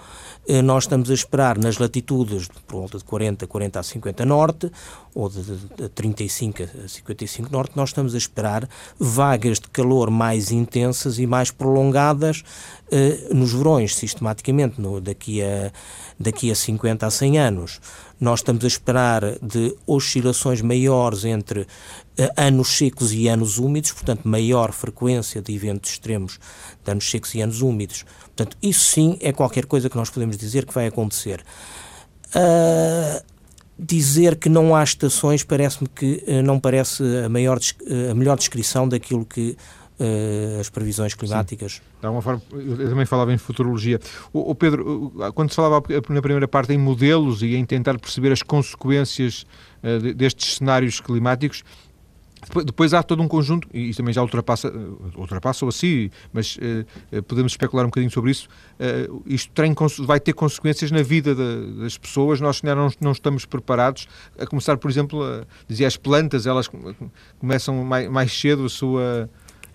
[0.48, 4.26] eh, nós estamos a esperar nas latitudes de, por volta de 40, 40 a 50
[4.26, 4.72] norte,
[5.14, 10.52] ou de, de 35 a 55 norte, nós estamos a esperar vagas de calor mais
[10.52, 12.44] intensas e mais prolongadas
[13.34, 15.72] nos verões, sistematicamente, no, daqui, a,
[16.20, 17.80] daqui a 50 a 100 anos.
[18.20, 21.68] Nós estamos a esperar de oscilações maiores entre uh,
[22.36, 26.38] anos secos e anos úmidos, portanto, maior frequência de eventos extremos
[26.84, 28.06] de anos secos e anos úmidos.
[28.36, 31.44] Portanto, isso sim é qualquer coisa que nós podemos dizer que vai acontecer.
[32.36, 33.24] Uh,
[33.78, 37.58] dizer que não há estações parece-me que uh, não parece a, maior,
[38.12, 39.56] a melhor descrição daquilo que
[40.00, 41.74] uh, as previsões climáticas.
[41.74, 41.82] Sim.
[42.00, 44.00] De alguma forma, eu também falava em futurologia.
[44.32, 48.32] O, o, Pedro, quando se falava na primeira parte em modelos e em tentar perceber
[48.32, 49.46] as consequências
[49.84, 51.64] uh, destes cenários climáticos,
[52.66, 54.72] depois, há todo um conjunto, e isso também já ultrapassa,
[55.16, 58.48] ultrapassa ou assim, mas uh, podemos especular um bocadinho sobre isso.
[58.80, 64.08] Uh, isto tem, vai ter consequências na vida das pessoas, nós não, não estamos preparados.
[64.40, 66.70] A começar, por exemplo, a, dizia as plantas, elas
[67.38, 69.30] começam mais, mais cedo a sua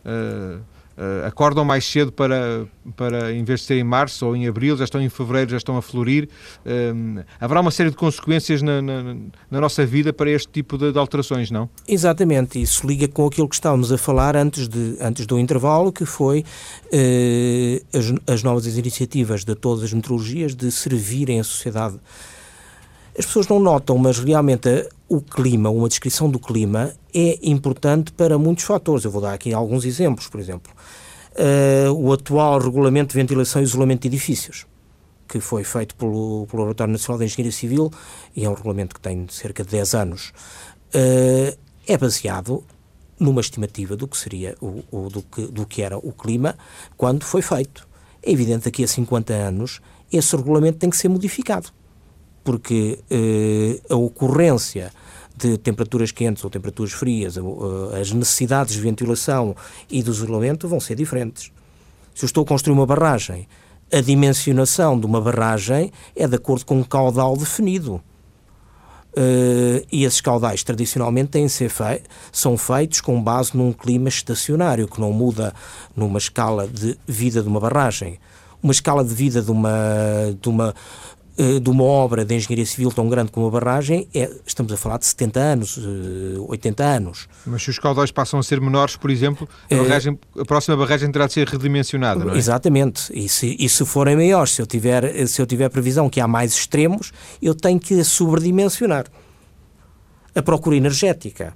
[0.05, 4.77] uh, acordam mais cedo para, para, em vez de ser em março ou em abril,
[4.77, 6.29] já estão em fevereiro, já estão a florir.
[6.65, 9.17] Uh, haverá uma série de consequências na, na,
[9.51, 11.69] na nossa vida para este tipo de, de, alterações, não?
[11.89, 16.05] Exatamente, isso liga com aquilo que estávamos a falar antes, de, antes do intervalo, que
[16.05, 16.45] foi
[17.93, 21.99] as, as novas iniciativas de todas as meteorologias de servirem a sociedade
[23.17, 28.39] as pessoas não notam, mas realmente o clima, uma descrição do clima, é importante para
[28.39, 29.05] muitos fatores.
[29.05, 30.73] Eu vou dar aqui alguns exemplos, por exemplo.
[31.33, 34.67] Uh, o atual regulamento de ventilação e isolamento de edifícios,
[35.29, 37.91] que foi feito pelo, pelo Laboratório Nacional de Engenharia Civil,
[38.35, 40.33] e é um regulamento que tem cerca de 10 anos,
[40.95, 42.65] uh, é baseado
[43.19, 46.57] numa estimativa do que seria o, o, do, que, do que era o clima
[46.97, 47.87] quando foi feito.
[48.23, 49.81] É evidente que daqui a 50 anos
[50.13, 51.71] esse regulamento tem que ser modificado
[52.45, 54.93] porque eh, a ocorrência
[55.37, 57.41] de temperaturas quentes ou temperaturas frias, eh,
[58.01, 59.57] as necessidades de ventilação
[59.91, 61.51] e do isolamento vão ser diferentes.
[62.15, 63.49] Se eu estou a construir uma barragem,
[63.93, 68.01] a dimensionação de uma barragem é de acordo com um caudal definido.
[69.17, 72.03] Uh, e esses caudais tradicionalmente têm ser fei
[72.33, 75.55] são feitos com base num clima estacionário, que não muda
[75.95, 78.19] numa escala de vida de uma barragem.
[78.61, 79.71] Uma escala de vida de uma,
[80.41, 80.75] de uma
[81.37, 84.99] de uma obra de engenharia civil tão grande como a barragem, é, estamos a falar
[84.99, 85.79] de 70 anos,
[86.49, 87.29] 80 eh, anos.
[87.45, 90.77] Mas se os caudais passam a ser menores, por exemplo, a, eh, barragem, a próxima
[90.77, 92.39] barragem terá de ser redimensionada, não é?
[92.39, 93.13] Exatamente.
[93.13, 96.29] E se, e se forem maiores, se eu, tiver, se eu tiver previsão que há
[96.29, 99.07] mais extremos, eu tenho que sobredimensionar.
[100.35, 101.55] A procura energética.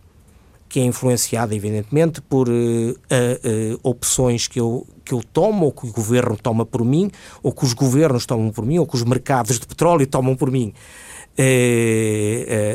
[0.68, 5.86] Que é influenciada, evidentemente, por uh, uh, opções que eu, que eu tomo, ou que
[5.86, 7.10] o governo toma por mim,
[7.42, 10.50] ou que os governos tomam por mim, ou que os mercados de petróleo tomam por
[10.50, 10.74] mim.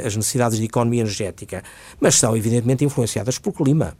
[0.05, 1.61] as necessidades de economia energética,
[1.99, 3.95] mas são evidentemente influenciadas pelo clima.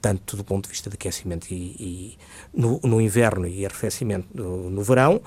[0.00, 2.18] tanto do ponto de vista de aquecimento e, e
[2.54, 5.20] no, no, inverno e arrefecimento no, no verão,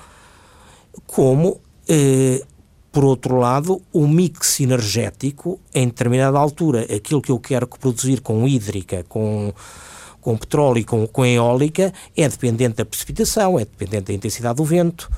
[1.05, 1.59] como
[2.91, 8.47] por outro lado, o mix energético, em determinada altura, aquilo que eu quero produzir com
[8.47, 9.53] hídrica, com,
[10.19, 14.65] com petróleo e com, com eólica, é dependente da precipitação, é dependente da intensidade do
[14.65, 15.09] vento.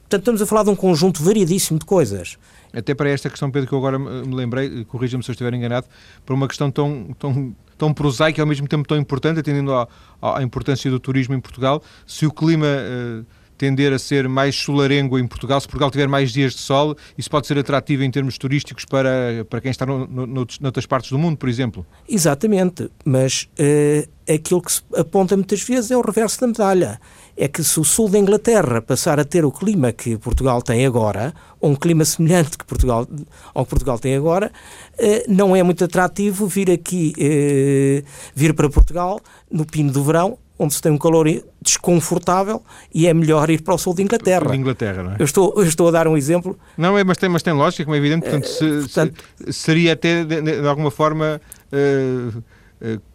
[0.00, 2.36] Portanto, estamos a falar de um conjunto variadíssimo de coisas.
[2.72, 5.86] Até para esta questão, Pedro, que eu agora me lembrei, corrija-me se eu estiver enganado,
[6.26, 9.88] para uma questão tão, tão, tão prosaica e ao mesmo tempo tão importante, atendendo à,
[10.20, 12.66] à importância do turismo em Portugal, se o clima...
[12.66, 16.96] Uh, tender a ser mais solarengo em Portugal, se Portugal tiver mais dias de sol,
[17.18, 21.10] isso pode ser atrativo em termos turísticos para, para quem está no, no, noutras partes
[21.10, 21.84] do mundo, por exemplo?
[22.08, 26.98] Exatamente, mas uh, aquilo que se aponta muitas vezes é o reverso da medalha.
[27.36, 30.86] É que se o sul da Inglaterra passar a ter o clima que Portugal tem
[30.86, 33.06] agora, ou um clima semelhante que Portugal,
[33.52, 34.50] ao que Portugal tem agora,
[34.94, 39.20] uh, não é muito atrativo vir aqui, uh, vir para Portugal
[39.50, 41.26] no pino do verão onde se tem um calor
[41.62, 42.62] desconfortável
[42.94, 44.50] e é melhor ir para o sul de Inglaterra.
[44.50, 45.16] De Inglaterra, não é?
[45.18, 46.58] Eu estou, eu estou a dar um exemplo.
[46.76, 48.24] Não, é, mas tem, mas tem lógica, como é evidente.
[48.24, 51.40] Portanto, se, portanto se, seria até, de, de, alguma forma...
[51.72, 52.42] Uh,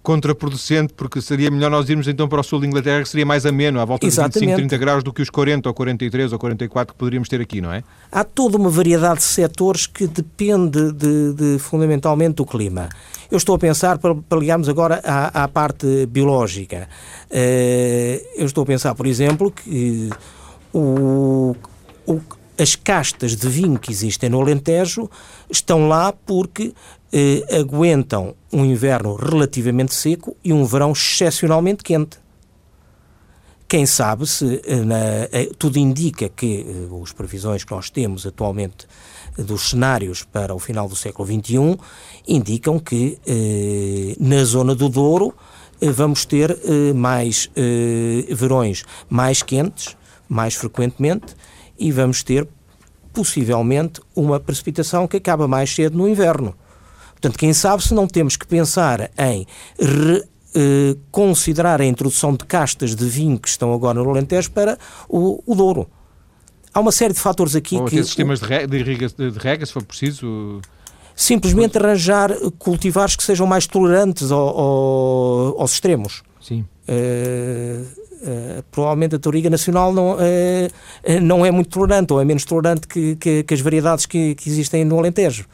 [0.04, 3.46] contraproducente, porque seria melhor nós irmos então para o sul de Inglaterra, que seria mais
[3.46, 4.34] ameno, à volta Exatamente.
[4.34, 7.42] de 25, 30 graus, do que os 40 ou 43 ou 44 que poderíamos ter
[7.42, 7.84] aqui, não é?
[8.12, 12.90] Há toda uma variedade de setores que depende de, de fundamentalmente do clima.
[13.32, 16.88] Eu estou a pensar, para, para ligarmos agora à, à parte biológica,
[17.32, 20.10] uh, eu estou a pensar, por exemplo, que
[20.72, 21.56] o,
[22.06, 22.22] o,
[22.58, 25.10] as castas de vinho que existem no Alentejo
[25.50, 26.74] estão lá porque
[27.12, 32.18] eh, aguentam um inverno relativamente seco e um verão excepcionalmente quente.
[33.68, 34.98] Quem sabe se eh, na,
[35.32, 38.88] eh, tudo indica que eh, as previsões que nós temos atualmente
[39.38, 41.78] dos cenários para o final do século XXI
[42.28, 45.34] indicam que eh, na zona do Douro
[45.82, 49.98] eh, vamos ter eh, mais eh, verões mais quentes,
[50.30, 51.36] mais frequentemente,
[51.78, 52.48] e vamos ter
[53.14, 56.56] possivelmente uma precipitação que acaba mais cedo no inverno.
[57.14, 59.48] Portanto, quem sabe se não temos que pensar em
[59.80, 64.78] re, eh, considerar a introdução de castas de vinho que estão agora no Alentejo para
[65.08, 65.88] o, o Douro.
[66.74, 68.04] Há uma série de fatores aqui Ou que...
[68.04, 70.62] sistemas de rega, de rega, se for preciso...
[71.16, 76.24] Simplesmente arranjar cultivares que sejam mais tolerantes ao, ao, aos extremos.
[76.42, 76.66] Sim.
[76.88, 82.44] Uh, uh, provavelmente a Toriga Nacional não, uh, não é muito tolerante, ou é menos
[82.44, 85.46] tolerante que, que, que as variedades que, que existem no Alentejo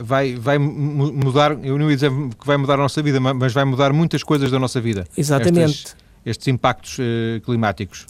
[0.00, 3.64] vai, vai mudar, eu não ia dizer que vai mudar a nossa vida, mas vai
[3.64, 5.06] mudar muitas coisas da nossa vida.
[5.16, 5.70] Exatamente.
[5.70, 8.06] Estes, estes impactos uh, climáticos.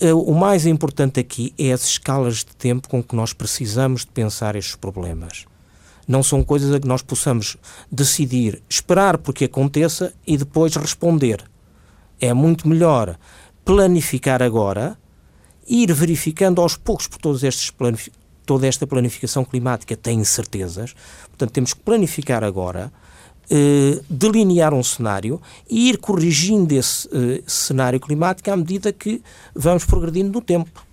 [0.00, 4.02] E uh, o mais importante aqui é as escalas de tempo com que nós precisamos
[4.02, 5.44] de pensar estes problemas.
[6.06, 7.56] Não são coisas a que nós possamos
[7.90, 11.44] decidir, esperar porque aconteça e depois responder.
[12.20, 13.18] É muito melhor
[13.64, 14.98] planificar agora,
[15.66, 17.70] ir verificando aos poucos por todos estes
[18.46, 20.94] toda esta planificação climática tem incertezas,
[21.26, 22.90] portanto temos que planificar agora,
[23.50, 29.22] eh, delinear um cenário e ir corrigindo esse eh, cenário climático à medida que
[29.54, 30.84] vamos progredindo no tempo.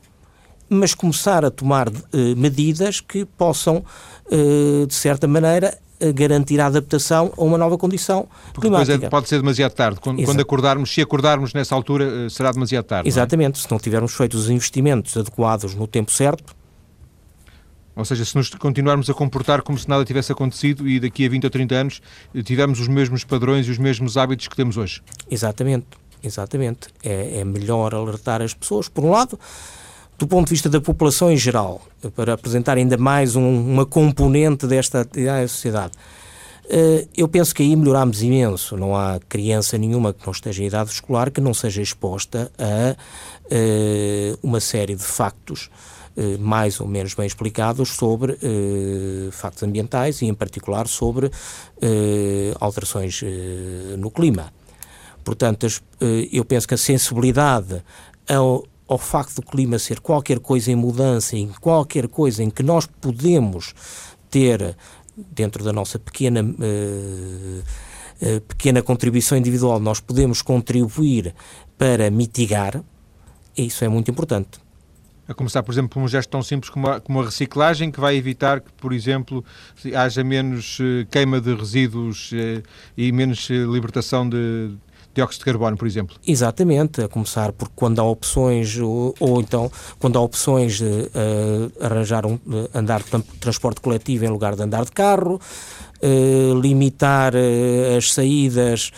[0.69, 3.83] Mas começar a tomar eh, medidas que possam,
[4.87, 5.77] de certa maneira,
[6.15, 8.93] garantir a adaptação a uma nova condição Porque climática.
[8.93, 9.99] Depois é, pode ser demasiado tarde.
[9.99, 13.07] Quando, quando, acordarmos, se acordarmos nessa altura, será demasiado tarde.
[13.07, 13.09] É?
[13.09, 13.59] Exatamente.
[13.59, 13.63] É?
[13.63, 16.54] Se não tivermos feito os investimentos adequados no tempo certo,
[17.95, 21.29] ou seja, se nos continuarmos a comportar como se nada tivesse acontecido e daqui a
[21.29, 22.01] 20 ou 30 anos
[22.43, 25.01] tivermos os mesmos padrões e os mesmos hábitos que temos hoje.
[25.31, 25.87] Exatamente,
[26.23, 26.89] exatamente.
[27.03, 29.39] É, é melhor alertar as pessoas, por um lado,
[30.17, 31.81] do ponto de vista da população em geral,
[32.15, 35.07] para apresentar ainda mais um, uma componente desta
[35.47, 35.93] sociedade.
[36.65, 38.75] Uh, eu penso que aí melhorámos imenso.
[38.75, 42.95] Não há criança nenhuma que não esteja em idade escolar que não seja exposta a
[43.53, 45.69] uh, uma série de factos
[46.17, 51.29] eh, mais ou menos bem explicados sobre eh, factos ambientais e, em particular, sobre
[51.81, 53.21] eh, alterações
[53.97, 54.53] no clima.
[55.25, 55.67] Portanto,
[56.31, 57.83] eu penso que a sensibilidade
[58.29, 62.61] ao, ao facto do clima ser qualquer coisa em mudança, em qualquer coisa em que
[62.61, 63.73] nós podemos
[64.29, 64.77] ter,
[65.17, 66.45] dentro da nossa pequena,
[68.47, 71.33] pequena contribuição individual, nós podemos contribuir
[71.75, 72.83] para mitigar,
[73.57, 74.64] isso é muito importante.
[75.27, 77.99] A começar, por exemplo, por um gesto tão simples como a, como a reciclagem, que
[77.99, 79.43] vai evitar que, por exemplo,
[79.95, 82.61] haja menos uh, queima de resíduos uh,
[82.95, 84.71] e menos uh, libertação de
[85.15, 86.15] dióxido de carbono, por exemplo.
[86.27, 91.09] Exatamente, a começar por quando há opções, ou, ou então quando há opções de
[91.79, 92.37] arranjar um,
[92.73, 95.39] andar de transporte coletivo em lugar de andar de carro,
[96.61, 97.31] limitar
[97.97, 98.91] as saídas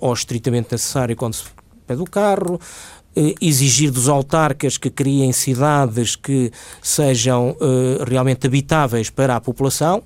[0.00, 1.44] ao estritamente necessário quando se
[1.86, 3.03] pede o carro, eh,
[3.40, 6.50] exigir dos autarcas que criem cidades que
[6.82, 10.02] sejam uh, realmente habitáveis para a população,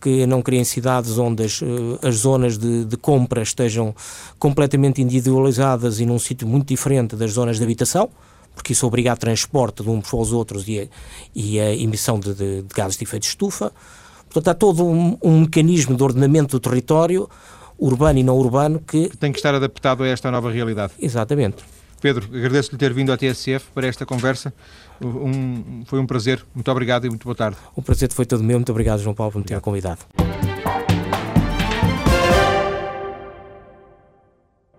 [0.00, 3.94] que não criem cidades onde as, uh, as zonas de, de, compra estejam
[4.38, 8.08] completamente individualizadas e num sítio muito diferente das zonas de habitação,
[8.54, 10.86] porque isso obriga a transporte de uns para os outros e a,
[11.34, 13.72] e a emissão de, de, de, gases de efeito de estufa.
[14.24, 17.28] Portanto, há todo um, um mecanismo de ordenamento do território,
[17.78, 19.08] urbano e não urbano, que...
[19.18, 20.92] Tem que estar adaptado a esta nova realidade.
[21.00, 21.64] Exatamente.
[22.00, 24.52] Pedro, agradeço-lhe ter vindo à TSF para esta conversa.
[25.00, 26.44] Um, foi um prazer.
[26.54, 27.56] Muito obrigado e muito boa tarde.
[27.74, 28.58] O prazer foi todo meu.
[28.58, 30.00] Muito obrigado, João Paulo, por me ter convidado.